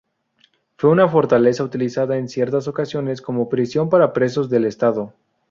[0.77, 5.13] Fue una fortaleza utilizada en ciertas ocasiones como prisión para presos del estado.